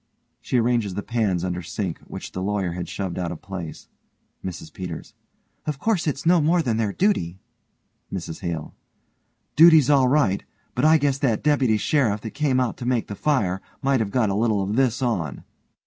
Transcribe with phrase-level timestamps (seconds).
[0.41, 3.87] (She arranges the pans under sink which the LAWYER had shoved out of place.)
[4.43, 5.13] MRS PETERS:
[5.67, 7.37] Of course it's no more than their duty.
[8.11, 8.73] MRS HALE:
[9.55, 10.43] Duty's all right,
[10.73, 14.09] but I guess that deputy sheriff that came out to make the fire might have
[14.09, 15.43] got a little of this on.